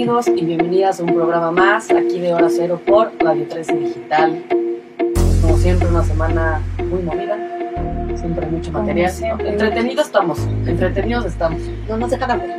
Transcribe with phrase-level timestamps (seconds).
[0.00, 4.42] bienvenidos y bienvenidas a un programa más aquí de Hora Cero por Radio 13 Digital.
[5.42, 7.36] Como siempre, una semana muy movida,
[8.16, 9.12] siempre hay mucho material.
[9.44, 11.60] Entretenidos estamos, entretenidos estamos.
[11.86, 12.56] No nos dejan aburrir.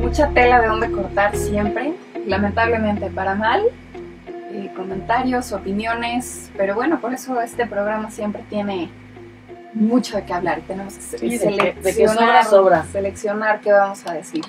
[0.00, 1.92] Mucha tela de donde cortar siempre,
[2.26, 3.60] lamentablemente para mal.
[4.54, 8.88] eh, comentarios, opiniones, pero bueno, por eso este programa siempre tiene
[9.74, 12.84] mucho de qué hablar tenemos que Sí, de seleccionar, que- de que sobra, sobra.
[12.92, 14.42] seleccionar qué vamos a decir.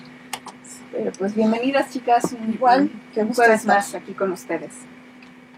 [0.94, 3.78] Pero pues bienvenidas chicas, un, Igual, qué un gusto estar.
[3.78, 4.72] más aquí con ustedes.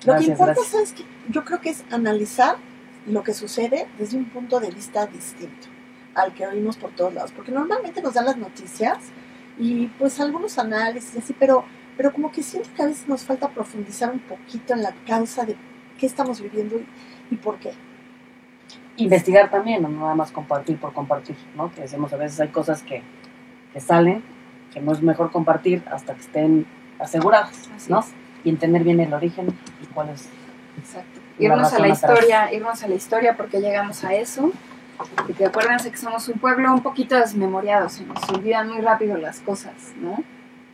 [0.06, 0.72] Lo Gracias, que importa, gracias.
[0.72, 1.04] ¿sabes qué?
[1.30, 2.56] Yo creo que es analizar
[3.06, 5.68] lo que sucede desde un punto de vista distinto
[6.14, 7.34] al que oímos por todos lados.
[7.34, 8.98] Porque normalmente nos dan las noticias
[9.60, 11.66] y pues algunos análisis y así, pero,
[11.98, 15.44] pero como que siento que a veces nos falta profundizar un poquito en la causa
[15.44, 15.58] de
[15.98, 16.88] qué estamos viviendo y,
[17.34, 17.74] y por qué.
[18.96, 21.74] Investigar también, no nada más compartir por compartir, ¿no?
[21.74, 23.04] Que decimos a veces hay cosas que,
[23.74, 24.24] que salen,
[24.76, 26.66] que no es mejor compartir hasta que estén
[27.00, 28.02] aseguradas, Así ¿no?
[28.02, 28.08] es.
[28.44, 29.48] Y entender bien el origen
[29.82, 30.28] y cuál es.
[30.78, 31.22] Exacto.
[31.40, 32.12] Irnos a la atrás.
[32.12, 34.52] historia, irnos a la historia porque llegamos a eso.
[35.16, 39.40] Porque acuérdense que somos un pueblo un poquito desmemoriado, se nos olvidan muy rápido las
[39.40, 40.24] cosas, ¿no?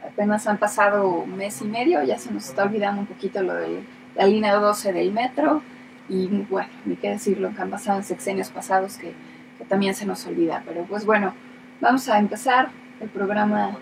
[0.06, 3.54] Apenas han pasado un mes y medio, ya se nos está olvidando un poquito lo
[3.54, 3.82] de
[4.16, 5.64] la línea 12 del metro
[6.10, 9.14] y bueno, ni qué decirlo, que han pasado en sexenios pasados que,
[9.58, 10.62] que también se nos olvida.
[10.68, 11.34] Pero pues bueno,
[11.80, 13.76] vamos a empezar el programa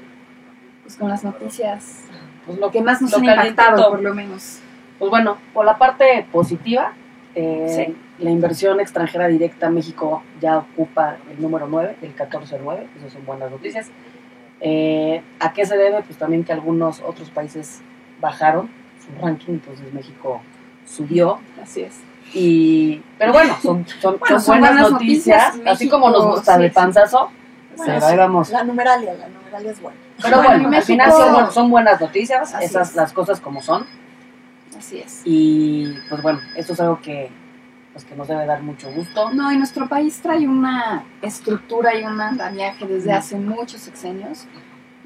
[0.89, 2.01] pues con las noticias
[2.47, 4.57] Pues lo que más nos lo han impactado por lo menos.
[4.97, 6.93] Pues bueno, por la parte positiva,
[7.35, 7.95] eh, Sí.
[8.23, 13.23] la inversión extranjera directa a México ya ocupa el número 9, el 14-9, eso son
[13.27, 13.91] buenas noticias.
[14.61, 16.01] Eh, ¿A qué se debe?
[16.01, 17.81] Pues también que algunos otros países
[18.19, 18.67] bajaron
[18.99, 20.41] su ranking, entonces México
[20.87, 21.39] subió.
[21.61, 21.99] Así es.
[22.33, 25.75] Y, pero bueno, son, son, Bueno, son son buenas, buenas noticias, noticias.
[25.75, 26.73] así como nos gusta sí, de sí.
[26.73, 27.29] panzazo,
[27.77, 28.49] Bueno, se va y vamos.
[28.49, 29.97] La numeralia, la numeralia es buena.
[30.21, 32.95] Pero Bueno, al final son, bu- son buenas noticias, Así esas es.
[32.95, 33.85] las cosas como son.
[34.77, 35.21] Así es.
[35.25, 37.29] Y pues bueno, esto es algo que,
[37.93, 39.31] pues, que nos debe dar mucho gusto.
[39.31, 44.45] No, y nuestro país trae una estructura y un andamiaje desde hace muchos sexenios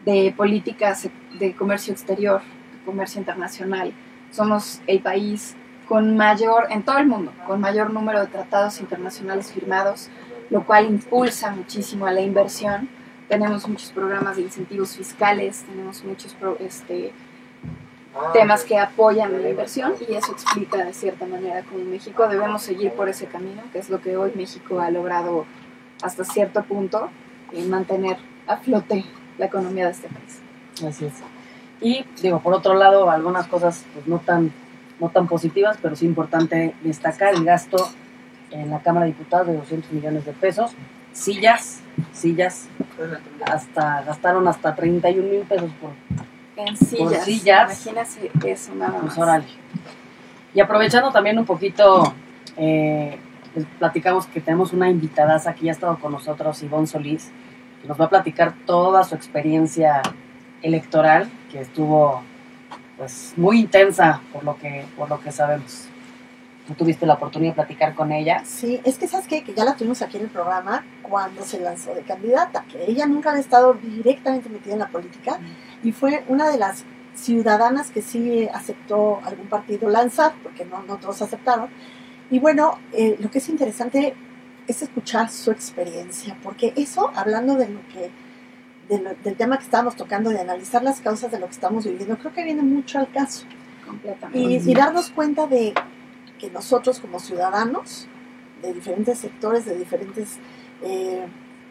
[0.05, 1.07] de políticas
[1.39, 2.41] de comercio exterior,
[2.77, 3.93] de comercio internacional.
[4.31, 5.55] Somos el país
[5.88, 10.09] con mayor, en todo el mundo, con mayor número de tratados internacionales firmados,
[10.49, 12.89] lo cual impulsa muchísimo a la inversión.
[13.29, 17.11] Tenemos muchos programas de incentivos fiscales, tenemos muchos pro- este,
[18.34, 22.91] temas que apoyan la inversión y eso explica de cierta manera cómo México debemos seguir
[22.91, 25.45] por ese camino, que es lo que hoy México ha logrado
[26.03, 27.09] hasta cierto punto,
[27.53, 29.06] eh, mantener a flote
[29.38, 30.41] la economía de este país.
[30.88, 31.13] Así es.
[31.81, 34.51] Y digo, por otro lado, algunas cosas pues no tan,
[35.00, 37.89] no tan positivas, pero sí importante destacar el gasto
[38.51, 40.73] en la Cámara de Diputados de 200 millones de pesos.
[41.13, 41.79] Sillas,
[42.12, 42.68] sillas,
[43.46, 45.91] hasta gastaron hasta 31 mil pesos por
[46.56, 47.85] En sillas, sillas.
[47.88, 49.01] imagínense eso nada más.
[49.01, 49.46] pues, órale.
[50.53, 52.13] Y aprovechando también un poquito,
[52.57, 53.18] eh,
[53.56, 57.31] les platicamos que tenemos una invitadaza que ya ha estado con nosotros, Ivonne Solís,
[57.81, 60.01] que nos va a platicar toda su experiencia
[60.62, 62.22] electoral, que estuvo
[62.97, 65.88] pues muy intensa por lo que, por lo que sabemos.
[66.68, 68.41] Tú tuviste la oportunidad de platicar con ella.
[68.46, 69.44] Sí, es que sabes qué?
[69.44, 73.06] que ya la tuvimos aquí en el programa cuando se lanzó de candidata, que ella
[73.06, 75.40] nunca había estado directamente metida en la política
[75.84, 76.85] y fue una de las
[77.16, 81.68] ciudadanas que sí aceptó algún partido lanzar, porque no, no todos aceptaron.
[82.31, 84.16] Y bueno, eh, lo que es interesante
[84.66, 88.09] es escuchar su experiencia, porque eso, hablando de lo que,
[88.88, 91.84] de lo- del tema que estábamos tocando, de analizar las causas de lo que estamos
[91.85, 93.45] viviendo, creo que viene mucho al caso.
[93.85, 94.40] Completamente.
[94.40, 95.74] Y, y darnos cuenta de
[96.43, 98.07] que nosotros como ciudadanos
[98.61, 100.39] de diferentes sectores, de diferentes
[100.81, 101.25] eh,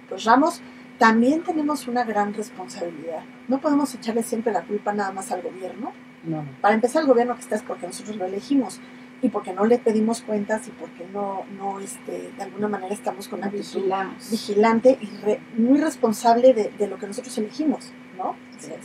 [0.08, 0.62] pues, ramos,
[0.98, 3.22] también tenemos una gran responsabilidad.
[3.48, 5.92] No podemos echarle siempre la culpa nada más al gobierno.
[6.24, 6.48] No, no.
[6.62, 8.80] Para empezar, el gobierno que está es porque nosotros lo elegimos
[9.20, 13.28] y porque no le pedimos cuentas y porque no, no este, de alguna manera estamos
[13.28, 13.84] con una actitud
[14.30, 18.36] vigilante y re- muy responsable de, de lo que nosotros elegimos, ¿no?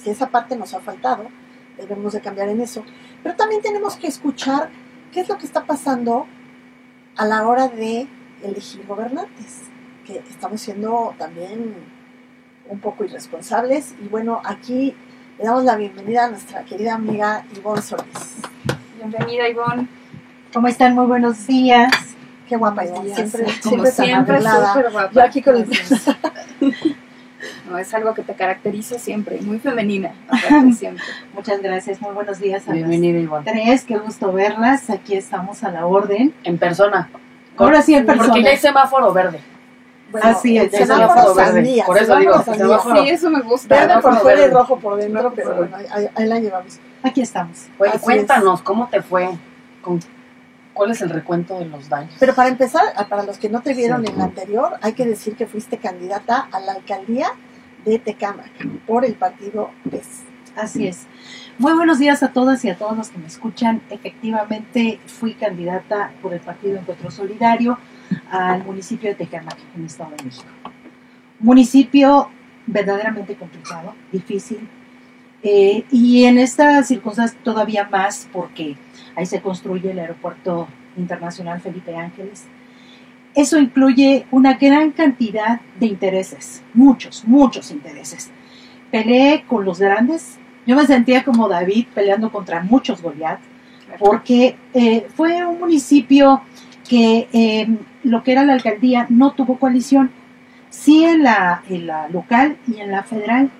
[0.04, 1.28] Que esa parte nos ha faltado,
[1.78, 2.84] debemos de cambiar en eso.
[3.24, 4.70] Pero también tenemos que escuchar
[5.12, 6.26] qué es lo que está pasando
[7.16, 8.08] a la hora de
[8.44, 9.64] elegir gobernantes,
[10.06, 11.74] que estamos siendo también
[12.70, 13.96] un poco irresponsables.
[14.02, 14.96] Y bueno, aquí
[15.40, 18.36] le damos la bienvenida a nuestra querida amiga Ivonne Solís.
[18.98, 19.88] Bienvenida Ivonne.
[20.54, 20.96] ¿Cómo están?
[20.96, 21.92] Muy buenos días.
[22.48, 23.18] Qué guapa Ivonne, días.
[23.18, 24.74] siempre, Como siempre tan siempre, arreglada.
[24.74, 25.12] súper guapa.
[25.14, 25.56] Yo aquí con
[26.62, 26.98] el...
[27.70, 31.04] No, es algo que te caracteriza siempre, muy femenina, aparte, siempre.
[31.34, 32.02] Muchas gracias.
[32.02, 33.46] Muy buenos días a Bienvenida, Ivonne.
[33.52, 33.84] tres.
[33.84, 34.90] Qué gusto verlas.
[34.90, 36.34] Aquí estamos a la orden.
[36.44, 37.10] En persona.
[37.58, 38.28] Ahora sí en persona.
[38.30, 39.40] Porque ya hay semáforo verde.
[40.12, 41.52] Bueno, Así es, semáforo verde.
[41.52, 43.76] sandía, Por eso digo, semáforo- Sí, eso me gusta.
[43.76, 46.80] Verde por fuera y rojo por dentro, pero bueno, ahí, ahí la llevamos.
[47.04, 47.68] Aquí estamos.
[48.02, 49.28] Cuéntanos, ¿cómo te fue?
[49.82, 50.00] ¿Con-
[50.74, 52.14] ¿Cuál es el recuento de los daños?
[52.20, 54.12] Pero para empezar, a- para los que no te vieron Sí.
[54.12, 57.28] en la anterior, hay que decir que fuiste candidata a la alcaldía
[57.88, 58.52] de Tecámac
[58.86, 60.24] por el partido PES.
[60.56, 61.06] Así es.
[61.58, 63.82] Muy buenos días a todas y a todos los que me escuchan.
[63.90, 67.78] Efectivamente, fui candidata por el Partido Encuentro Solidario
[68.30, 70.48] al municipio de Tecamac, en el Estado de México.
[71.40, 72.30] Municipio
[72.66, 74.68] verdaderamente complicado, difícil,
[75.44, 78.76] eh, y en estas circunstancias todavía más porque
[79.16, 80.68] ahí se construye el Aeropuerto
[80.98, 82.46] Internacional Felipe Ángeles.
[83.38, 88.32] Eso incluye una gran cantidad de intereses, muchos, muchos intereses.
[88.90, 93.40] Peleé con los grandes, yo me sentía como David peleando contra muchos Goliat,
[94.00, 96.42] porque eh, fue un municipio
[96.90, 97.68] que eh,
[98.04, 100.10] lo que era la alcaldía no tuvo coalición.
[100.72, 103.52] Sí en la, en la local y en la federal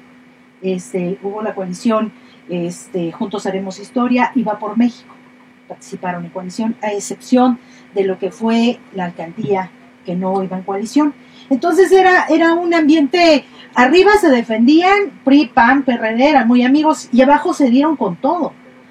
[0.64, 2.12] este, hubo la coalición
[2.50, 5.17] este, Juntos Haremos Historia y Va por México.
[5.68, 7.60] Participaron en coalición, a excepción
[7.94, 9.72] de lo que fue la alcaldía
[10.06, 11.14] que no iba en coalición.
[11.50, 17.22] Entonces era, era un ambiente, arriba se defendían, PRI, PAN, PRD, eran muy amigos, y
[17.22, 18.48] abajo se dieron con todo.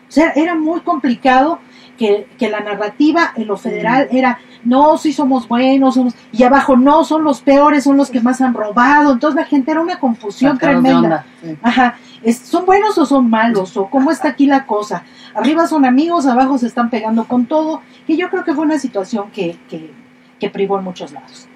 [0.08, 1.58] O sea, era muy complicado
[1.96, 6.76] que, que la narrativa en lo federal era, no, sí somos buenos, somos, y abajo,
[6.76, 9.12] no, son los peores, son los que más han robado.
[9.12, 10.98] Entonces la gente era una confusión tremenda.
[10.98, 11.56] onda, sí.
[11.62, 11.96] Ajá,
[12.32, 13.76] ¿son buenos o son malos?
[13.76, 15.04] ¿O cómo está aquí la cosa?
[15.34, 18.78] Arriba son amigos, abajo se están pegando con todo, y yo creo que fue una
[18.78, 19.90] situación que, que,
[20.38, 21.48] que privó en muchos lados.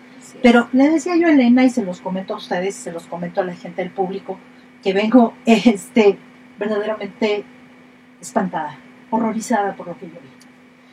[0.42, 3.40] Pero le decía yo a Elena, y se los comento a ustedes, se los comento
[3.40, 4.38] a la gente del público,
[4.82, 6.18] que vengo este,
[6.58, 7.44] verdaderamente
[8.20, 8.76] espantada,
[9.10, 10.28] horrorizada por lo que yo vi.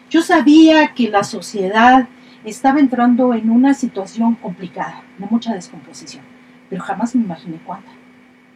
[0.09, 2.07] Yo sabía que la sociedad
[2.45, 6.23] estaba entrando en una situación complicada, de mucha descomposición,
[6.69, 7.91] pero jamás me imaginé cuánta.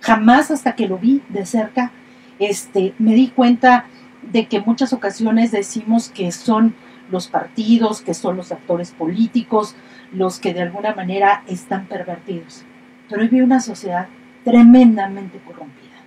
[0.01, 1.92] Jamás hasta que lo vi de cerca,
[2.39, 3.86] este, me di cuenta
[4.31, 6.75] de que muchas ocasiones decimos que son
[7.09, 9.75] los partidos, que son los actores políticos,
[10.12, 12.63] los que de alguna manera están pervertidos.
[13.09, 14.07] Pero hoy vi una sociedad
[14.44, 15.98] tremendamente corrompida,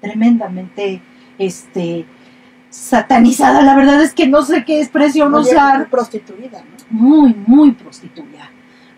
[0.00, 1.02] tremendamente
[1.38, 2.06] este,
[2.70, 3.62] satanizada.
[3.62, 6.98] La verdad es que no sé qué expresión usar muy prostituida, ¿no?
[6.98, 8.50] muy, muy prostituida.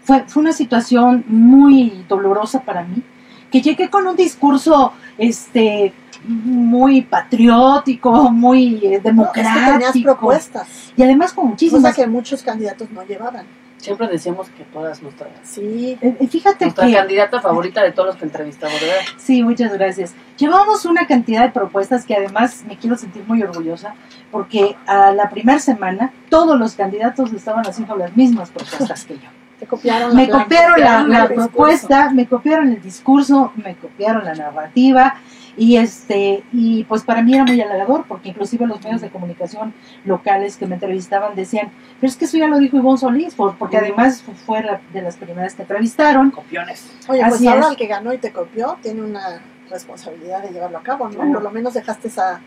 [0.02, 3.02] Fue, fue una situación muy dolorosa para mí,
[3.50, 5.92] que llegué con un discurso este,
[6.24, 11.96] muy patriótico, muy eh, No, es que tenías democrático, propuestas, y además con cosa muchísimas...
[11.96, 13.46] que muchos candidatos no llevaban.
[13.78, 16.92] Siempre decíamos que tú eras nuestra, Sí, Eh, eh, Fíjate nuestra que...
[16.94, 18.96] candidata favorita de todos los que entrevistamos, ¿verdad?
[19.18, 20.14] Sí, muchas gracias.
[20.38, 23.94] Llevamos una cantidad de propuestas que además me quiero sentir muy orgullosa
[24.32, 29.28] porque a la primera semana todos los candidatos estaban haciendo las mismas propuestas que yo.
[29.58, 35.16] Te copiaron Me la copiaron la, propuesta, me copiaron el discurso, me copiaron la narrativa
[35.56, 39.72] y este y pues para mí era muy halagador porque inclusive los medios de comunicación
[40.04, 43.56] locales que me entrevistaban decían, pero es que eso ya lo dijo Ivonne Solís, por-
[43.56, 46.30] porque además fue la- de las primeras que entrevistaron.
[46.30, 46.90] Copiones.
[47.08, 47.70] Oye, pues ahora es.
[47.70, 51.14] el que ganó y te copió tiene una responsabilidad de llevarlo a cabo, ¿no?
[51.14, 51.32] Claro.
[51.32, 52.40] Por lo menos dejaste esa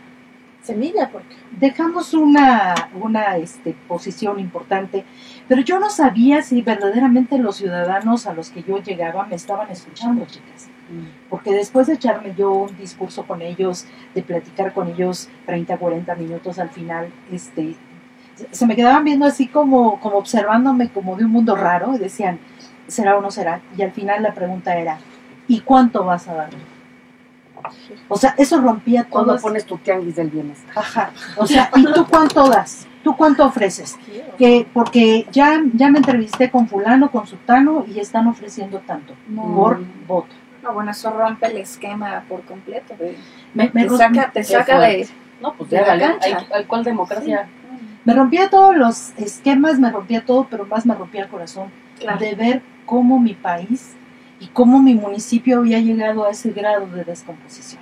[0.62, 5.06] semilla, porque dejamos una, una este, posición importante,
[5.50, 9.70] pero yo no sabía si verdaderamente los ciudadanos a los que yo llegaba me estaban
[9.70, 10.70] escuchando, chicas.
[11.30, 13.86] Porque después de echarme yo un discurso con ellos,
[14.16, 17.76] de platicar con ellos 30, 40 minutos al final, este,
[18.52, 22.40] se- me quedaban viendo así como, como observándome como de un mundo raro y decían,
[22.88, 23.62] ¿será o no será?
[23.78, 24.98] Y al final la pregunta era,
[25.48, 26.50] ¿y cuánto vas a dar?
[28.08, 29.42] O sea, eso rompía ¿Cuándo todo.
[29.42, 30.72] pones tu tianguis del bienestar?
[30.76, 31.12] Ajá.
[31.38, 32.88] O sea, ¿y tú cuánto das?
[33.10, 33.98] ¿Tú cuánto ofreces?
[34.38, 39.42] Que porque ya, ya me entrevisté con fulano, con sutano y están ofreciendo tanto No.
[39.56, 40.30] por voto.
[40.62, 42.94] No, bueno, eso rompe el esquema por completo.
[43.00, 43.18] de-
[43.56, 45.08] Me, me te saca, te Qué saca de...
[45.42, 46.38] No, pues De ya la cancha.
[46.38, 47.48] ¿Hay, hay cuál democracia?
[48.06, 52.20] me rompía todos los esquemas, me rompía todo, pero más me rompía el corazón Claro.
[52.20, 53.96] de ver cómo mi país
[54.40, 57.82] y cómo mi municipio había llegado a ese grado de descomposición.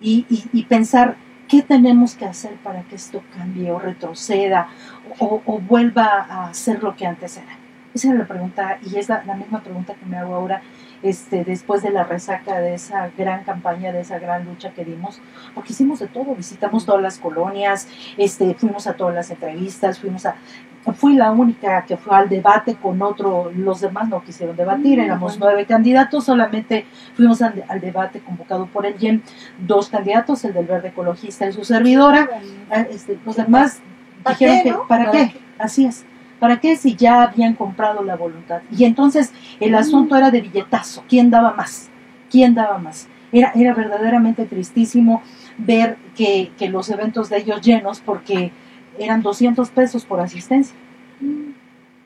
[0.00, 1.16] Y, y- y pensar
[1.48, 4.68] qué tenemos que hacer para que esto cambie o retroceda
[5.18, 7.58] o, vuelva a ser lo que antes era.
[7.94, 10.62] Esa era la pregunta y es la misma pregunta que me hago ahora
[11.02, 15.20] este, después de la resaca de esa gran campaña, de esa gran lucha que dimos,
[15.54, 20.26] porque hicimos de todo, visitamos todas las colonias, este, fuimos a todas las entrevistas, fuimos
[20.26, 20.36] a,
[20.96, 25.02] fui la única que fue al debate con otro, los demás no quisieron debatir, Mm,
[25.02, 25.46] éramos bueno.
[25.46, 26.84] nueve candidatos, solamente
[27.14, 29.22] fuimos al, al debate convocado por el YEM,
[29.58, 32.28] dos candidatos, el del verde ecologista y su servidora,
[32.70, 33.80] Ah, este, los demás
[34.22, 34.74] ¿Para dijeron que?
[34.88, 35.34] ¿para, qué?
[35.58, 36.04] Así es.
[36.44, 38.60] ¿Para qué si ya habían comprado la voluntad?
[38.70, 41.88] Y entonces el asunto era de billetazo, ¿quién daba más?
[42.30, 43.08] ¿Quién daba más?
[43.32, 45.22] Era, era verdaderamente tristísimo
[45.56, 48.52] ver que, que los eventos de ellos llenos porque
[48.98, 50.76] eran 200 pesos por asistencia.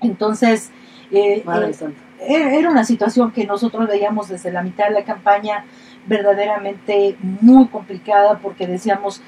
[0.00, 0.70] Entonces,
[1.10, 2.00] eh, Madre eh, santa.
[2.20, 5.64] Era una situación que nosotros veíamos desde la mitad de la campaña
[6.06, 9.22] verdaderamente muy complicada porque decíamos,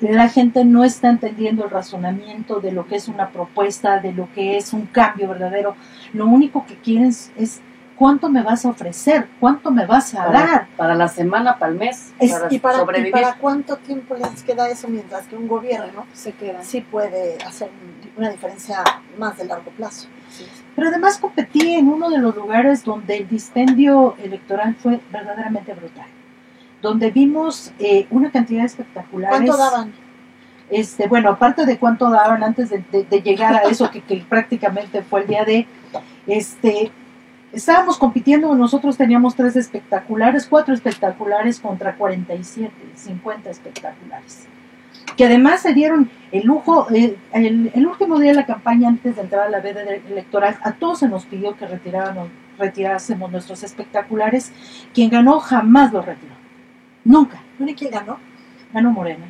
[0.00, 4.28] la gente no está entendiendo el razonamiento de lo que es una propuesta, de lo
[4.34, 5.74] que es un cambio verdadero.
[6.12, 7.62] Lo único que quieren es
[7.96, 10.66] cuánto me vas a ofrecer, cuánto me vas a Para, dar.
[10.76, 13.12] para la semana, para el mes, Es- para, y, para, y sobrevivir.
[13.12, 16.64] para cuánto tiempo les queda eso mientras que un gobierno Se quedan.
[16.64, 18.82] sí puede hacer un- una diferencia
[19.18, 20.08] más de largo plazo.
[20.74, 26.06] Pero además competí en uno de los lugares donde el dispendio electoral fue verdaderamente brutal.
[26.82, 29.38] Donde vimos eh, una cantidad de espectaculares.
[29.38, 29.92] ¿Cuánto daban?
[30.68, 34.16] Este, bueno, aparte de cuánto daban antes de, de- de llegar a eso que, que
[34.28, 35.66] prácticamente fue el día de,
[36.26, 36.90] este,
[37.52, 44.46] estábamos compitiendo, nosotros teníamos tres espectaculares, cuatro espectaculares contra 47, 50 espectaculares.
[45.16, 49.16] Que además se dieron el lujo, eh, el, el último día de la campaña antes
[49.16, 53.62] de entrar a la veda electoral, a todos se nos pidió que retiráramos, retirásemos nuestros
[53.62, 54.52] espectaculares.
[54.92, 56.34] Quien ganó jamás los retiró.
[57.04, 58.18] Nunca ¿No quién ganó?
[58.72, 59.24] ganó Morena.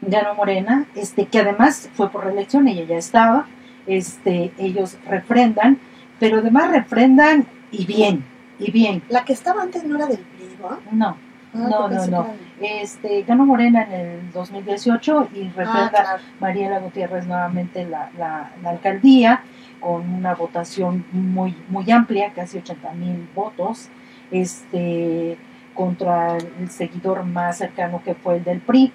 [0.00, 3.46] Ganó Morena, este, que además fue por reelección, ella ya estaba,
[3.86, 5.78] este, ellos refrendan,
[6.20, 8.24] pero además refrendan y bien,
[8.58, 9.02] y bien.
[9.08, 10.78] La que estaba antes no era del PRI, ¿no?
[10.92, 11.16] No,
[11.54, 12.26] Ah, No, no, no.
[12.60, 16.22] que este, ganó Morena en el 2018 y refrenda Ah, claro.
[16.38, 19.40] Mariela Gutiérrez nuevamente la, la, la alcaldía
[19.80, 23.88] con una votación muy, muy amplia, casi 80 mil votos,
[24.30, 25.36] este,
[25.74, 28.92] contra el seguidor más cercano que fue el del PRI,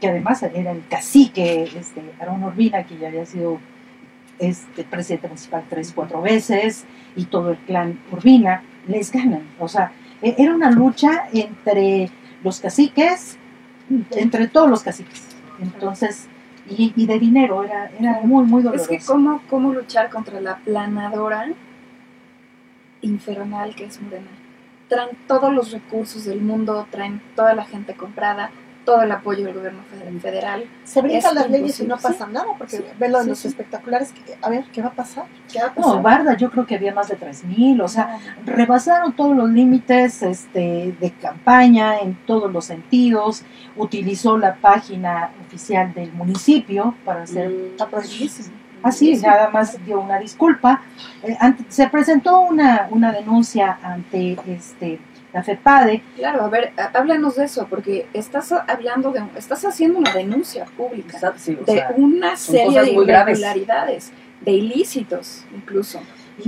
[0.00, 3.58] que además era el cacique, este, Aaron Urbina, que ya había sido
[4.38, 6.84] este, presidente municipal tres, cuatro veces,
[7.16, 9.42] y todo el clan Urbina, les ganan.
[9.58, 12.10] O sea, e- era una lucha entre
[12.42, 13.36] los caciques,
[14.10, 15.22] entre todos los caciques.
[15.60, 16.26] Entonces,
[16.68, 18.88] y, y de dinero, era, era muy, muy Es doloroso.
[18.90, 21.46] que cómo, cómo luchar contra la planadora
[23.02, 24.26] infernal que es Morena.
[24.88, 28.50] Traen todos los recursos del mundo, traen toda la gente comprada,
[28.84, 30.64] todo el apoyo del gobierno feder- federal.
[30.84, 33.38] Se brincan las leyes y no pasa nada, porque Sí, ve lo de sí, los
[33.38, 33.48] sí.
[33.48, 34.12] espectaculares.
[34.12, 35.24] que- a ver, ¿qué va a pasar?
[35.52, 36.02] ¿Qué va a No?
[36.02, 40.94] Barda, yo creo que había más de 3.000, o sea, rebasaron todos los límites este,
[41.00, 43.42] de campaña en todos los sentidos,
[43.76, 48.56] utilizó la página oficial del municipio para hacer Mm, prohibidísimo.
[48.82, 50.82] Así, nada más dio una disculpa.
[51.22, 54.98] Eh, ante- se presentó una, una denuncia ante este,
[55.34, 56.02] la FEPADE.
[56.16, 60.64] Claro, a ver, há- háblanos de eso, porque estás hablando de, estás haciendo una denuncia
[60.76, 66.00] pública Exacto, sí, de sea, una serie de irregularidades, de ilícitos incluso.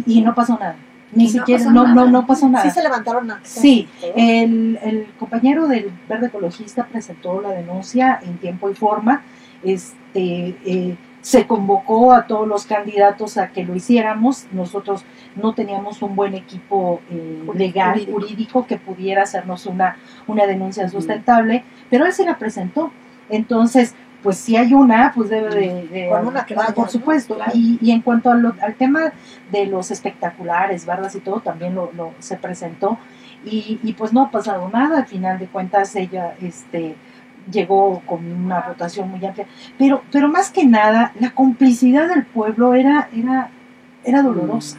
[0.06, 0.76] Y, y no pasó nada.
[1.12, 2.64] Ni Y no siquiera, pasó no, no, no pasó nada.
[2.64, 8.70] Sí se levantaron Sí, el, el compañero del Verde Ecologista presentó la denuncia en tiempo
[8.70, 9.22] y forma.
[9.62, 14.46] Este, eh, se convocó a todos los candidatos a que lo hiciéramos.
[14.52, 15.04] Nosotros
[15.34, 18.12] no teníamos un buen equipo eh, legal, jurídico.
[18.20, 18.66] jurídico.
[18.68, 19.96] que pudiera hacernos una,
[20.28, 22.92] una denuncia sustentable, pero él se la presentó.
[23.28, 25.88] Entonces, pues si hay una, pues debe de...
[25.88, 26.88] de- Con una por ¿no?
[26.88, 27.34] supuesto.
[27.34, 27.50] Claro.
[27.54, 29.12] Y, y en cuanto lo- al tema
[29.50, 32.98] de los espectaculares, bardas y todo, también lo, lo- se presentó.
[33.44, 36.94] Y, y pues no ha pasado nada, al final de cuentas ella este,
[37.50, 39.46] llegó con una votación muy amplia.
[39.78, 43.50] Pero, pero más que nada, la complicidad del pueblo era, era,
[44.04, 44.78] era dolorosa.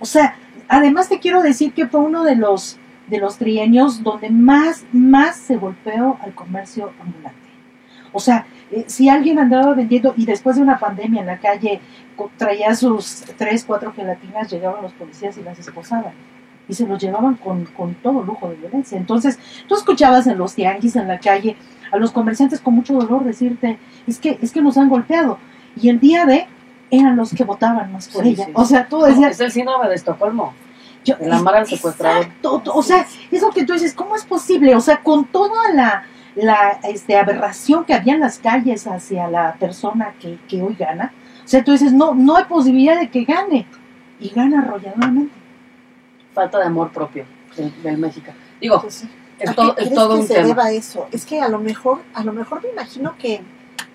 [0.00, 0.36] O sea,
[0.68, 5.36] además te quiero decir que fue uno de los, de los trienios donde más, más
[5.36, 7.48] se golpeó al comercio ambulante.
[8.12, 11.80] O sea, eh, si alguien andaba vendiendo y después de una pandemia en la calle
[12.36, 16.12] traía sus tres, cuatro gelatinas, llegaban los policías y las esposaban.
[16.68, 18.98] Y se los llevaban con, con todo lujo de violencia.
[18.98, 21.56] Entonces, tú escuchabas en los tianguis, en la calle,
[21.90, 25.38] a los comerciantes con mucho dolor decirte, es que, es que nos han golpeado.
[25.80, 26.46] Y el día de
[26.90, 28.46] eran los que votaban más por Sí, ella.
[28.46, 28.52] sí.
[28.54, 30.54] O sea, tú no, decías, es el síndrome de Estocolmo.
[31.04, 32.22] yo, el amar al secuestrador.
[32.22, 34.74] Exacto, o sea, es lo que tú dices, ¿cómo es posible?
[34.74, 36.04] O sea, con toda la,
[36.34, 41.12] la este, aberración que había en las calles hacia la persona que, que hoy gana,
[41.44, 43.66] o sea, tú dices, no, no hay posibilidad de que gane.
[44.20, 45.32] Y gana arrolladoramente.
[46.34, 47.24] Falta de amor propio
[47.56, 48.32] del, del México.
[48.60, 49.08] Digo, Pues sí.
[49.38, 50.46] Es, ¿A todo, qué es todo que un se tema.
[50.48, 51.08] deba eso?
[51.12, 53.40] Es que a lo mejor, a lo mejor me imagino que,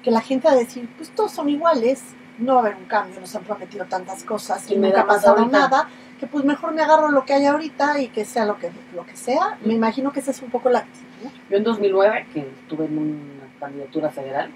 [0.02, 2.02] que la gente va a decir, pues todos son iguales,
[2.40, 5.08] no va a haber un cambio, nos han prometido tantas cosas y Y nunca ha
[5.08, 5.88] pasado nada,
[6.20, 9.06] que pues mejor me agarro lo que hay ahorita y que sea lo que, lo
[9.06, 9.58] que sea.
[9.66, 11.06] Me imagino que esa es un poco la actitud.
[11.24, 11.32] ¿no?
[11.50, 14.50] Yo en 2009, que estuve en una candidatura federal,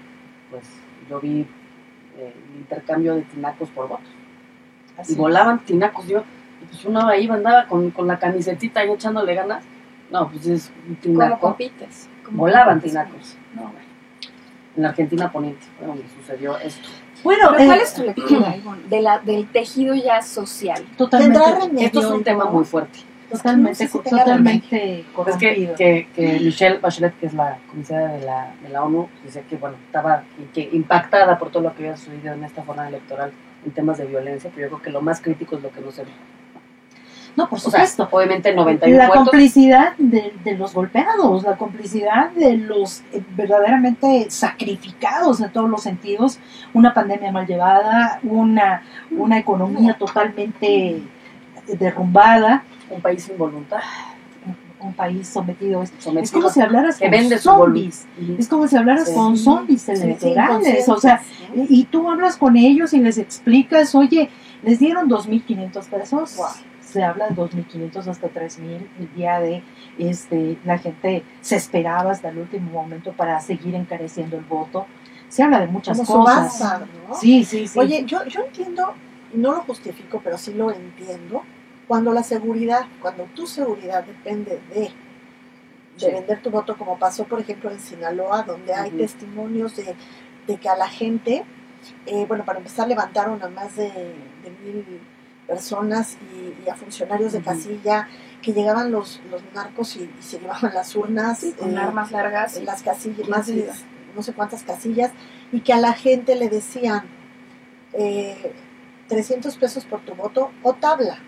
[0.50, 0.64] pues
[1.08, 1.46] yo vi
[2.18, 4.08] eh, el intercambio de tinacos por votos.
[4.96, 6.06] Así y volaban tinacos.
[6.06, 6.24] Yo,
[6.62, 9.62] y pues uno ahí andaba con, con la camisetita ahí echándole ganas.
[10.10, 11.38] No, pues es un ¿Cómo tinaco.
[11.40, 12.08] compites?
[12.24, 12.92] ¿Cómo Volaban compites?
[12.92, 13.36] tinacos.
[13.54, 13.78] No, bueno.
[14.76, 16.88] En la Argentina Poniente fue donde sucedió esto.
[17.24, 18.54] Bueno, Pero ¿cuál eh, es tu lectura,
[18.88, 20.84] de la, del tejido ya social?
[20.96, 21.84] totalmente.
[21.84, 23.00] Esto es un tema muy fuerte.
[23.28, 28.06] totalmente, No sé si totalmente Es que, que, que Michelle Bachelet, que es la comisaria
[28.08, 30.22] de la, de la ONU, dice que bueno, estaba
[30.54, 33.32] que impactada por todo lo que había sucedido en esta jornada electoral
[33.66, 35.90] en temas de violencia, pero yo creo que lo más crítico es lo que no
[35.90, 36.10] se ve.
[37.36, 38.08] No, por O sea, supuesto.
[38.10, 39.28] obviamente 91 la muertos.
[39.30, 45.82] complicidad de, de los golpeados, la complicidad de los eh, verdaderamente sacrificados en todos los
[45.82, 46.38] sentidos,
[46.74, 51.00] una pandemia mal llevada, una, una economía totalmente
[51.66, 53.80] derrumbada, un país sin voluntad,
[54.80, 55.84] un país sometido.
[55.98, 58.06] Sometido, es como si hablaras que con zombies,
[58.38, 59.14] es como si hablaras Sí.
[59.14, 61.20] con zombies Sí, sí, electorales, o sea,
[61.54, 64.30] y tú hablas con ellos y les explicas, oye,
[64.62, 66.46] les dieron 2.500 pesos, Wow.
[66.90, 69.62] Se habla de 2.500 hasta 3.000 el día de,
[69.98, 74.86] este, la gente se esperaba hasta el último momento para seguir encareciendo el voto,
[75.28, 76.56] se habla de muchas Como cosas.
[76.56, 77.14] subasta, ¿no?
[77.14, 77.78] Sí, sí, sí.
[77.78, 78.94] Oye, yo, yo entiendo,
[79.34, 81.42] no lo justifico, pero sí lo entiendo,
[81.86, 84.90] cuando la seguridad, cuando tu seguridad depende de,
[86.10, 89.94] vender tu voto, como pasó, por ejemplo, en Sinaloa, donde hay testimonios de,
[90.46, 91.44] de que a la gente,
[92.06, 95.00] eh, bueno, para empezar, levantaron a más de, de mil
[95.48, 98.06] personas y, y a funcionarios de casilla,
[98.42, 101.38] que llegaban los, los narcos y, y se llevaban las urnas.
[101.40, 102.56] Sí, con eh, armas largas.
[102.56, 103.68] en las casillas, ¿Quién más de
[104.14, 105.10] no sé cuántas casillas,
[105.50, 107.02] y que a la gente le decían
[107.92, 108.52] eh,
[109.08, 111.18] 300 pesos por tu voto o tabla.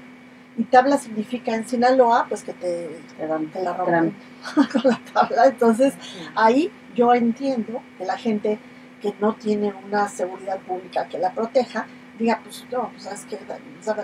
[0.57, 4.15] Y tabla significa en Sinaloa, pues que te, Te dan- te la rompen
[4.73, 5.47] con la tabla.
[5.47, 5.95] Entonces,
[6.35, 8.59] ahí yo entiendo que la gente
[9.01, 11.87] que no tiene una seguridad pública que la proteja,
[12.21, 13.39] diga, pues no, pues sabes que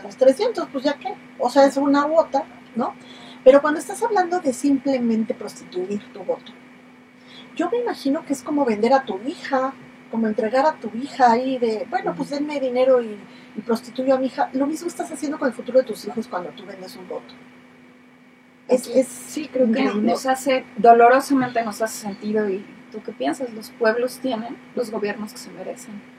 [0.03, 2.45] los 300, pues ya qué, o sea, es una u otra,
[2.75, 2.95] ¿no?
[3.45, 6.53] Pero cuando estás hablando de simplemente prostituir tu voto,
[7.55, 9.73] yo me imagino que es como vender a tu hija,
[10.11, 13.19] como entregar a tu hija ahí de, bueno, pues denme dinero y,
[13.57, 14.51] y prostituyo a mi hija.
[14.53, 17.35] Lo mismo estás haciendo con el futuro de tus hijos cuando tú vendes un voto.
[18.69, 22.49] Es, es Sí, creo que nos hace, dolorosamente nos hace sentido.
[22.49, 23.53] ¿Y tú qué piensas?
[23.53, 26.16] Los pueblos tienen los gobiernos que se merecen.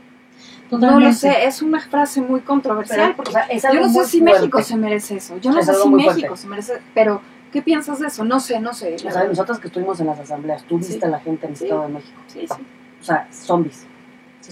[0.72, 3.00] No lo sé, es una frase muy controversial.
[3.00, 4.40] Pero, porque o sea, es yo no sé si fuerte.
[4.40, 5.38] México se merece eso.
[5.40, 6.38] Yo no Es sé si México fuerte.
[6.38, 6.74] se merece.
[6.94, 8.24] Pero, ¿qué piensas de eso?
[8.26, 8.96] No sé, no sé.
[8.96, 11.00] O sea, nosotros que estuvimos en las asambleas, tú viste Sí.
[11.04, 11.64] a la gente en el Sí.
[11.66, 12.22] Estado de México.
[12.28, 12.64] Sí, sí.
[13.00, 13.86] O sea, zombies.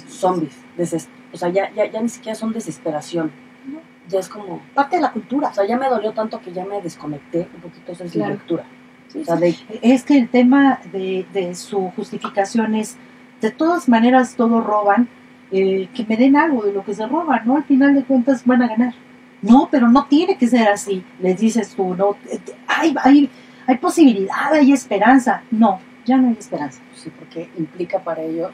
[0.07, 0.55] Zombies.
[0.77, 3.31] Deses- o sea, ya, ya, ya ni siquiera son desesperación.
[3.67, 3.79] No.
[4.09, 4.61] Ya es como.
[4.73, 5.49] parte de la cultura.
[5.49, 7.91] O sea, ya me dolió tanto que ya me desconecté un poquito.
[7.91, 8.31] Esa es Claro.
[8.31, 8.63] mi lectura.
[9.07, 12.97] Sí, O sea, de Es que el tema de, de su justificación es,
[13.41, 15.07] de todas maneras, todos roban,
[15.51, 17.57] eh, que me den algo de lo que se roban, ¿no?
[17.57, 18.93] Al final de cuentas van a ganar.
[19.41, 22.15] No, pero no tiene que ser así, les dices tú, ¿no?
[22.31, 23.29] Eh, Hay, hay,
[23.67, 25.43] hay posibilidad, hay esperanza.
[25.51, 26.81] No, ya no hay esperanza.
[26.95, 28.51] Sí, porque implica para ellos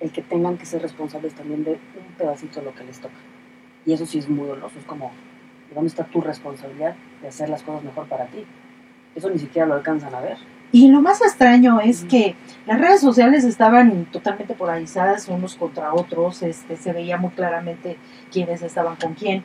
[0.00, 3.14] el que tengan que ser responsables también de un pedacito de lo que les toca.
[3.84, 5.12] Y eso sí es muy doloroso, es como,
[5.68, 8.44] ¿de ¿dónde está tu responsabilidad de hacer las cosas mejor para ti?
[9.14, 10.36] Eso ni siquiera lo alcanzan a ver.
[10.72, 12.34] Y lo más extraño es que
[12.66, 17.96] las redes sociales estaban totalmente polarizadas unos contra otros, este, se veía muy claramente
[18.32, 19.44] quiénes estaban con quién,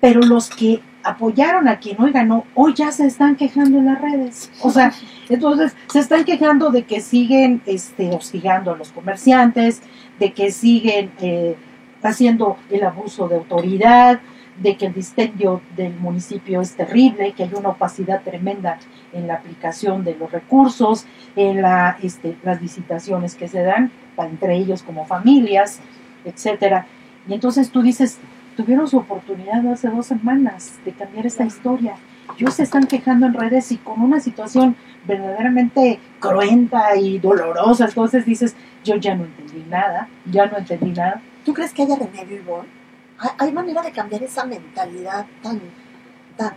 [0.00, 4.00] pero los que apoyaron a quien hoy ganó, hoy ya se están quejando en las
[4.00, 4.50] redes.
[4.60, 4.92] O sea,
[5.28, 9.82] entonces se están quejando de que siguen este, hostigando a los comerciantes,
[10.18, 11.56] de que siguen eh,
[12.02, 14.20] haciendo el abuso de autoridad,
[14.62, 18.78] de que el dispendio del municipio es terrible, que hay una opacidad tremenda
[19.12, 24.56] en la aplicación de los recursos, en la, este, las visitaciones que se dan, entre
[24.56, 25.80] ellos como familias,
[26.24, 26.86] etcétera.
[27.28, 28.18] Y entonces tú dices,
[28.56, 31.96] tuvieron su oportunidad hace dos semanas de cambiar esta historia.
[32.38, 37.86] Ellos se están quejando en redes y con una situación verdaderamente cruenta y dolorosa.
[37.86, 41.20] Entonces dices, yo ya no entendí nada, ya no entendí nada.
[41.44, 42.75] ¿Tú crees que haya remedio, Ivonne?
[43.38, 45.60] ¿Hay, manera de cambiar esa mentalidad tan,
[46.36, 46.54] tan,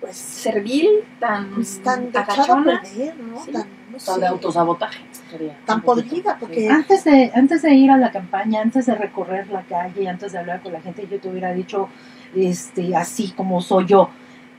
[0.00, 0.88] pues, Servil,
[1.20, 2.80] tan, pues, tan echada a agachona.
[2.82, 3.44] perder, ¿no?
[3.44, 3.52] Sí.
[3.52, 5.04] Tan, no Tan sé, de autosabotaje.
[5.30, 9.48] Sería tan podrida, porque Antes de, antes de ir a la campaña, antes de recorrer
[9.48, 11.88] la calle, antes de hablar con la gente, yo te hubiera dicho,
[12.34, 14.10] este, así como soy yo,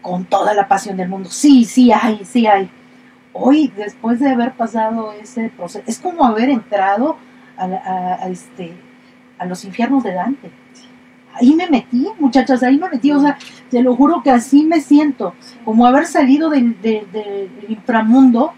[0.02, 2.70] con toda la pasión del mundo, sí, sí hay, sí hay.
[3.34, 7.18] Hoy, después de haber pasado ese proceso, es como haber entrado
[7.58, 8.74] a, la- a- a este,
[9.40, 10.52] a los infiernos de Dante.
[11.36, 13.38] Ahí me metí, muchachas, ahí me metí, o sea,
[13.72, 15.34] te lo juro que así me siento,
[15.66, 18.54] como haber salido del, del- del inframundo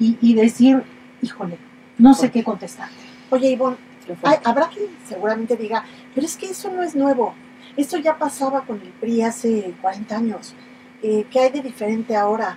[0.00, 0.82] y, y decir,
[1.22, 1.58] híjole,
[1.98, 2.88] no sé qué contestar.
[3.30, 3.76] Oye, Ivonne,
[4.22, 7.34] hay- habrá quien seguramente diga, pero es que eso no es nuevo.
[7.76, 10.54] Esto ya pasaba con el PRI hace 40 años.
[11.02, 12.56] Eh, ¿Qué hay de diferente ahora?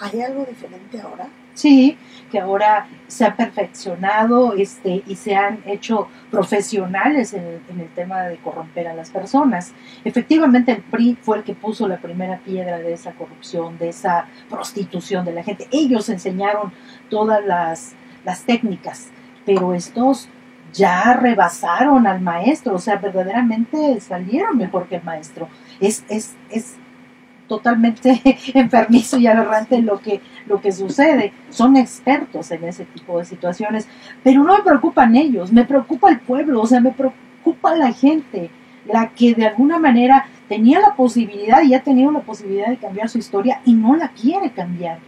[0.00, 1.28] ¿Hay algo diferente ahora?
[1.54, 1.98] Sí,
[2.30, 7.88] que ahora se ha perfeccionado este, y se han hecho profesionales en el, en el,
[7.88, 9.74] tema de corromper a las personas.
[10.02, 14.26] Efectivamente, el PRI fue el que puso la primera piedra de esa corrupción, de esa
[14.48, 15.68] prostitución de la gente.
[15.70, 16.72] Ellos enseñaron
[17.10, 17.92] todas las,
[18.24, 19.10] las técnicas,
[19.44, 20.30] pero estos
[20.72, 25.48] ya rebasaron al maestro, o sea, verdaderamente salieron mejor que el maestro.
[25.80, 26.76] Es, es, es
[27.48, 28.20] totalmente
[28.54, 31.32] enfermizo y aberrante lo que, lo que sucede.
[31.50, 33.88] Son expertos en ese tipo de situaciones,
[34.22, 38.50] pero no me preocupan ellos, me preocupa el pueblo, o sea, me preocupa la gente,
[38.86, 43.08] la que de alguna manera tenía la posibilidad y ha tenido la posibilidad de cambiar
[43.08, 44.98] su historia y no la quiere cambiar.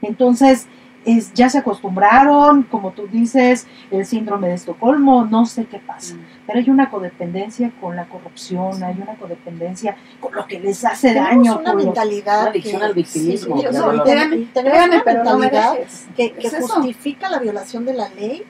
[0.00, 0.66] Entonces,
[1.04, 6.16] es, ya se acostumbraron, como tú dices, el síndrome de Estocolmo, no sé qué pasa,
[6.46, 11.08] pero hay una codependencia con la corrupción, hay una codependencia con lo que les hace
[11.08, 11.58] tenemos daño.
[11.58, 13.56] una mentalidad una adicción que, al victimismo.
[13.58, 13.62] sí,
[14.04, 16.06] tenemos, tenemos una pero no mentalidad dejes.
[16.16, 16.68] que, que Es eso.
[16.74, 18.44] justifica la violación de la ley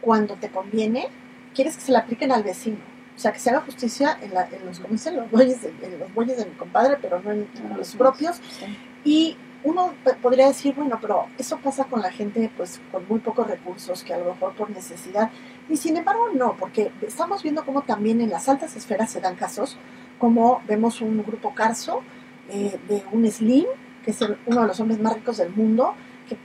[0.00, 1.08] cuando te conviene,
[1.54, 2.76] quieres que se la apliquen al vecino.
[3.16, 6.12] O sea, que se haga justicia en, la, en los, los bueyes, de, en los
[6.14, 8.40] bueyes de mi compadre, pero no en, en los propios.
[9.04, 13.48] Y uno podría decir, bueno, pero eso pasa con la gente pues con muy pocos
[13.48, 15.28] recursos, que a lo mejor por necesidad.
[15.68, 19.34] Y sin embargo, no, porque estamos viendo cómo también en las altas esferas se dan
[19.34, 19.76] casos,
[20.20, 22.02] como vemos un grupo Carso
[22.48, 23.66] eh, de un Slim,
[24.04, 25.94] que es uno de los hombres más ricos del mundo,
[26.28, 26.36] que,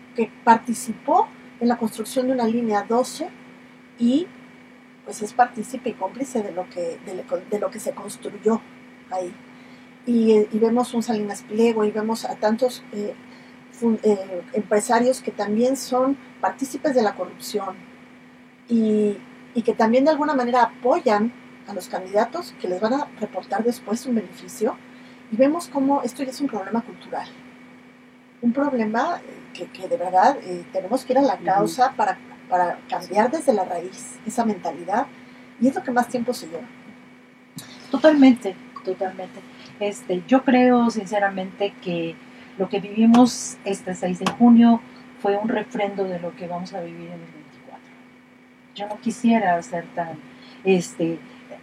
[0.44, 1.28] participó
[1.60, 3.30] en la construcción de una línea 12
[3.98, 4.28] y
[5.06, 8.62] pues es partícipe y cómplice de lo que, de, de lo que se construyó
[9.10, 9.34] ahí
[10.06, 13.14] y, y vemos un Salinas Pliego y vemos a tantos eh,
[13.72, 17.76] fun- eh, empresarios que también son partícipes de la corrupción
[18.68, 19.18] y,
[19.54, 21.32] y que también de alguna manera apoyan
[21.68, 24.76] a los candidatos que les van a reportar después un beneficio
[25.32, 27.28] y vemos cómo esto ya es un problema cultural.
[28.42, 32.18] Un problema eh, que, que de verdad eh, tenemos que ir a la causa para,
[32.50, 35.06] para cambiar desde la raíz esa mentalidad
[35.62, 36.68] y es lo que más tiempo se lleva.
[37.92, 39.40] Totalmente, totalmente.
[39.82, 42.16] Este, yo creo sinceramente que
[42.58, 44.80] lo que vivimos este 6 de junio
[45.20, 47.80] fue un refrendo de lo que vamos a vivir en el 24.
[48.76, 50.20] Yo no quisiera ser tan,
[50.64, 51.18] este,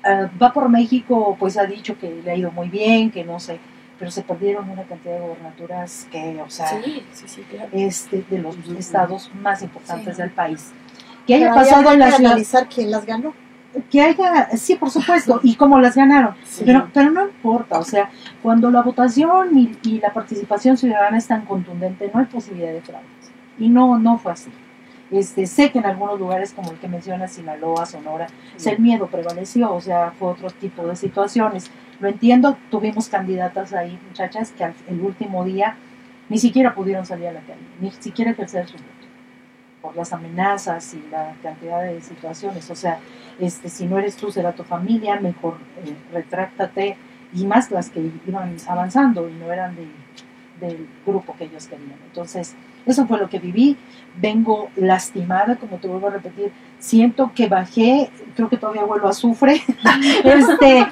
[0.04, 3.38] ah, va por México, pues ha dicho que le ha ido muy bien, que no
[3.38, 3.60] sé,
[4.00, 7.68] pero se perdieron una cantidad de gobernaturas que, o sea, sí, sí, sí, claro.
[7.72, 10.22] este, de los estados más importantes Sí.
[10.22, 10.72] del país.
[11.26, 13.32] Que haya Pero pasado en la ciudad, analizar quién las ganó.
[13.90, 16.34] Que haya, sí, por supuesto, y cómo las ganaron.
[16.44, 16.62] Sí.
[16.64, 18.10] Pero, pero no importa, o sea,
[18.42, 22.80] cuando la votación y, y la participación ciudadana es tan contundente, no hay posibilidad de
[22.80, 23.06] fraude.
[23.58, 24.50] Y no, no fue así.
[25.10, 28.26] Este, sé que en algunos lugares, como el que menciona Sinaloa, Sonora,
[28.64, 31.70] el miedo prevaleció, o sea, fue otro tipo de situaciones.
[32.00, 35.76] Lo entiendo, tuvimos candidatas ahí, muchachas, que al el último día
[36.28, 38.97] ni siquiera pudieron salir a la calle, ni siquiera ejercer su voto,
[39.82, 42.70] por las amenazas y la cantidad de situaciones.
[42.70, 42.98] O sea,
[43.38, 46.96] este, si no eres tú, será tu familia, mejor eh, retráctate,
[47.32, 49.86] y más las que iban avanzando y no eran de,
[50.66, 51.98] del grupo que ellos querían.
[52.06, 52.54] Entonces,
[52.86, 53.76] eso fue lo que viví.
[54.20, 56.50] Vengo lastimada, como te vuelvo a repetir.
[56.78, 59.62] Siento que bajé, creo que todavía vuelvo a azufre.
[60.24, 60.86] este,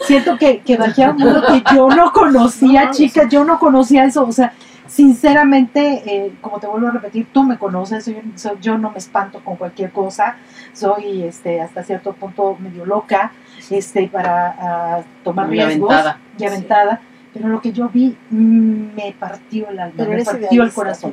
[0.00, 3.58] siento que, que bajé a un mundo que yo no conocía, No, chicas, yo no
[3.58, 4.24] conocía eso.
[4.26, 4.52] O sea,
[4.90, 8.98] sinceramente, eh, como te vuelvo a repetir, tú me conoces, soy- soy- yo no me
[8.98, 10.36] espanto con cualquier cosa.
[10.72, 13.32] Soy este, hasta cierto punto medio loca
[13.70, 16.18] este, para tomar Muy riesgos aventada.
[16.38, 17.00] y aventada.
[17.32, 21.12] Pero lo que yo vi mm, me partió el alma, Pero me partió el corazón.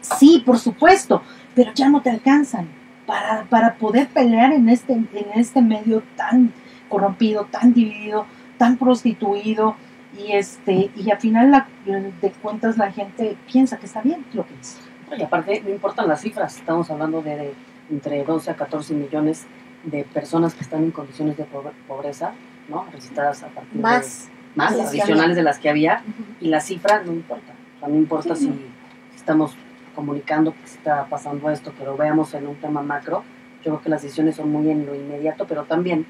[0.00, 1.22] Sí, por supuesto,
[1.54, 2.68] pero ya no te alcanzan
[3.04, 6.52] para, para poder pelear en este, en este medio tan
[6.88, 9.74] corrompido, tan dividido, tan prostituido.
[10.16, 14.46] Y este y al final la- de cuentas la gente piensa que está bien lo
[14.46, 14.78] que es.
[15.16, 17.54] Y aparte, no importan las cifras, estamos hablando de, de
[17.90, 19.46] entre 12 a 14 millones
[19.84, 22.32] de personas que están en condiciones de pobre- pobreza,
[22.68, 22.84] ¿no?
[22.92, 24.28] Registradas a partir de Más.
[24.54, 26.02] más de que adicionales de las que había,
[26.40, 27.52] y la cifra no importa.
[27.76, 29.56] O sea, no importa Sí, si estamos
[29.94, 33.24] comunicando que está pasando esto, que lo veamos en un tema macro.
[33.64, 36.06] Yo creo que las decisiones son muy en lo inmediato, pero también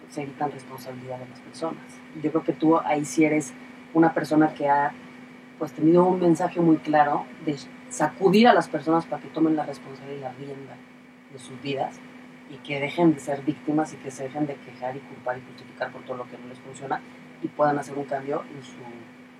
[0.00, 1.82] pues, se evitan responsabilidad de las personas.
[2.22, 3.52] Yo creo que tú ahí sí eres
[3.94, 4.92] una persona que ha
[5.58, 7.56] pues tenido un mensaje muy claro de
[7.88, 10.76] sacudir a las personas para que tomen la responsabilidad y la rienda
[11.32, 11.98] de sus vidas
[12.50, 15.40] y que dejen de ser víctimas y que se dejen de quejar y culpar y
[15.42, 17.00] justificar por todo lo que no les funciona
[17.42, 18.74] y puedan hacer un cambio en su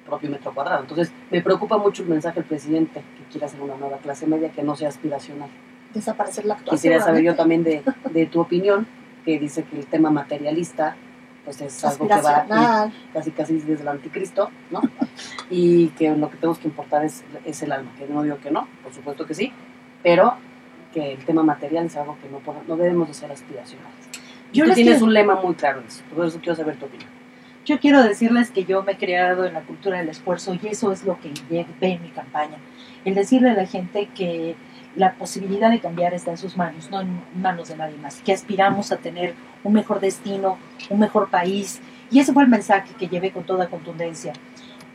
[0.06, 0.82] propio metro cuadrado.
[0.82, 4.50] Entonces, me preocupa mucho el mensaje del presidente que quiere hacer una nueva clase media
[4.50, 5.48] que no sea aspiracional.
[5.92, 6.76] Desaparecer la actual.
[6.76, 8.86] Quisiera saber yo también de, de tu opinión,
[9.24, 10.96] que dice que el tema materialista
[11.46, 12.46] pues es algo que va
[13.14, 14.82] casi casi desde el anticristo, ¿no?
[15.50, 18.50] Y que lo que tenemos que importar es, es el alma, que no digo que
[18.50, 19.52] no, por supuesto que sí,
[20.02, 20.34] pero
[20.92, 23.94] que el tema material es algo que no, podemos- no debemos de ser aspiracionales.
[24.52, 26.86] Yo Tú tienes quiero- un lema muy claro de eso, por eso quiero saber tu
[26.86, 27.08] opinión.
[27.64, 30.92] Yo quiero decirles que yo me he creado en la cultura del esfuerzo y eso
[30.92, 32.58] es lo que ve en mi campaña.
[33.04, 34.54] El decirle a la gente que
[34.96, 38.20] la posibilidad de cambiar está en sus manos, no en manos de nadie más.
[38.22, 40.58] Que aspiramos a tener un mejor destino,
[40.90, 41.80] un mejor país.
[42.10, 44.32] Y ese fue el mensaje que llevé con toda contundencia.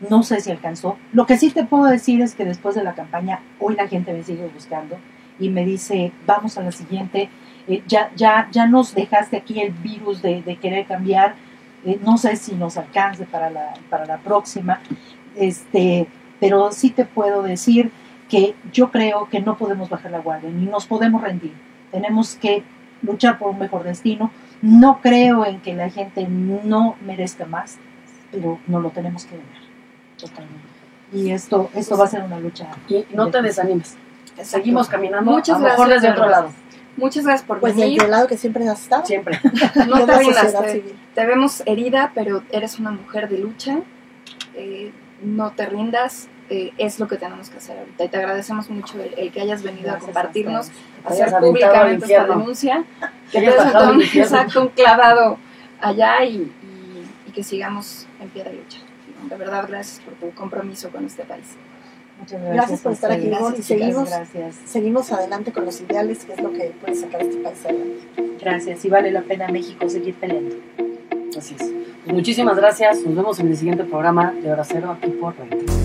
[0.10, 0.98] No sé si alcanzó.
[1.14, 4.14] Lo que sí te puedo decir es que después de la campaña, hoy la gente
[4.14, 4.98] me sigue buscando
[5.40, 7.30] y me dice, vamos a la siguiente.
[7.68, 11.36] Eh, ya, ya, ya nos dejaste aquí el virus de, querer cambiar.
[11.86, 14.82] Eh, no sé si nos alcance para la, para la próxima,
[15.36, 16.08] este,
[16.40, 17.92] pero sí te puedo decir
[18.32, 21.54] que yo creo que no podemos bajar la guardia, ni nos podemos rendir.
[21.92, 22.64] Tenemos que
[23.02, 24.32] luchar por un mejor destino.
[24.62, 27.78] No creo en que la gente no merezca más,
[28.32, 29.62] pero no lo tenemos que ganar.
[30.18, 30.62] Totalmente.
[31.12, 32.68] Y esto, esto va a ser una lucha.
[32.88, 33.98] Y no te desanimes,
[34.44, 36.50] seguimos caminando, Muchas a lo mejor gracias, desde otro lado,
[36.98, 38.02] Muchas gracias por Pues venir.
[38.02, 39.06] del lado que siempre has estado.
[39.06, 39.40] siempre.
[39.88, 40.38] No te la rindas.
[40.42, 40.96] sociedad Te, civil.
[41.16, 43.80] te vemos herida, pero eres una mujer de lucha.
[44.56, 44.92] Eh,
[45.24, 46.28] no te rindas.
[46.52, 48.04] Eh, es lo que tenemos que hacer ahorita.
[48.06, 50.72] Y te agradecemos mucho el, el que hayas venido Gracias a compartirnos,
[51.06, 52.84] a hacer públicamente esta denuncia.
[53.32, 55.38] Que te hayas exacto, clavado
[55.80, 58.80] allá y, y- y que sigamos en pie de lucha.
[59.30, 61.46] De verdad, gracias por tu compromiso con este país.
[62.20, 63.28] Muchas Gracias por a estar aquí.
[63.28, 64.10] Ivonne, y seguimos.
[64.10, 64.56] Gracias.
[64.66, 68.36] Seguimos adelante con los ideales, que es lo que puede sacar este país adelante.
[68.40, 68.84] Gracias.
[68.86, 70.56] Y vale la pena México seguir peleando.
[71.38, 71.72] Así es.
[72.04, 75.81] Pues muchísimas gracias, nos vemos en el siguiente programa de Hora Cero aquí por Redes.